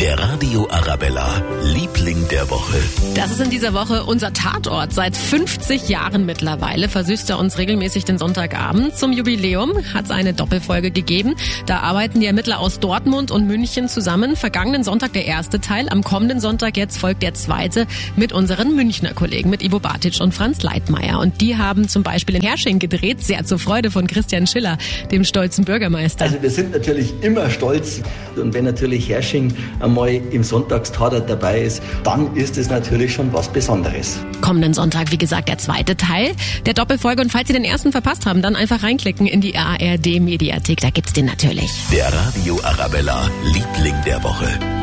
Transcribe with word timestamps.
Der 0.00 0.18
Radio 0.18 0.66
Arabella, 0.70 1.42
Liebling 1.62 2.26
der 2.30 2.48
Woche. 2.48 2.78
Das 3.14 3.30
ist 3.30 3.40
in 3.42 3.50
dieser 3.50 3.74
Woche 3.74 4.04
unser 4.04 4.32
Tatort. 4.32 4.94
Seit 4.94 5.14
50 5.14 5.90
Jahren 5.90 6.24
mittlerweile 6.24 6.88
versüßt 6.88 7.28
er 7.28 7.38
uns 7.38 7.58
regelmäßig 7.58 8.06
den 8.06 8.16
Sonntagabend. 8.16 8.96
Zum 8.96 9.12
Jubiläum 9.12 9.72
hat 9.92 10.06
es 10.06 10.10
eine 10.10 10.32
Doppelfolge 10.32 10.90
gegeben. 10.90 11.34
Da 11.66 11.80
arbeiten 11.80 12.20
die 12.20 12.26
Ermittler 12.26 12.60
aus 12.60 12.80
Dortmund 12.80 13.30
und 13.30 13.46
München 13.46 13.88
zusammen. 13.88 14.36
Vergangenen 14.36 14.84
Sonntag 14.84 15.12
der 15.12 15.26
erste 15.26 15.60
Teil. 15.60 15.90
Am 15.90 16.02
kommenden 16.02 16.40
Sonntag 16.40 16.78
jetzt 16.78 16.96
folgt 16.96 17.22
der 17.22 17.34
zweite 17.34 17.86
mit 18.16 18.32
unseren 18.32 18.74
Münchner 18.74 19.12
Kollegen, 19.12 19.50
mit 19.50 19.62
Ivo 19.62 19.80
Bartic 19.80 20.18
und 20.22 20.32
Franz 20.32 20.62
Leitmeier. 20.62 21.18
Und 21.18 21.42
die 21.42 21.58
haben 21.58 21.88
zum 21.88 22.04
Beispiel 22.04 22.36
in 22.36 22.42
Hersching 22.42 22.78
gedreht, 22.78 23.22
sehr 23.22 23.44
zur 23.44 23.58
Freude 23.58 23.90
von 23.90 24.06
Christian 24.06 24.46
Schiller, 24.46 24.78
dem 25.10 25.24
stolzen 25.24 25.66
Bürgermeister. 25.66 26.24
Also 26.24 26.40
wir 26.40 26.50
sind 26.50 26.72
natürlich 26.72 27.12
immer 27.20 27.50
stolz. 27.50 28.00
Und 28.36 28.54
wenn 28.54 28.64
natürlich 28.64 29.10
Hersching 29.10 29.52
einmal 29.90 30.20
im 30.30 30.44
Sonntagstater 30.44 31.20
dabei 31.20 31.62
ist, 31.62 31.82
dann 32.04 32.34
ist 32.36 32.56
es 32.56 32.70
natürlich 32.70 33.12
schon 33.12 33.32
was 33.32 33.48
Besonderes. 33.48 34.20
Kommenden 34.40 34.72
Sonntag, 34.72 35.10
wie 35.10 35.18
gesagt, 35.18 35.48
der 35.48 35.58
zweite 35.58 35.96
Teil 35.96 36.32
der 36.64 36.74
Doppelfolge. 36.74 37.22
Und 37.22 37.32
falls 37.32 37.48
Sie 37.48 37.54
den 37.54 37.64
ersten 37.64 37.92
verpasst 37.92 38.26
haben, 38.26 38.42
dann 38.42 38.56
einfach 38.56 38.82
reinklicken 38.82 39.26
in 39.26 39.40
die 39.40 39.56
ARD 39.56 40.20
Mediathek. 40.20 40.80
Da 40.80 40.90
gibt's 40.90 41.12
den 41.12 41.26
natürlich. 41.26 41.70
Der 41.92 42.12
Radio 42.12 42.60
Arabella, 42.62 43.28
Liebling 43.44 43.96
der 44.06 44.22
Woche. 44.22 44.79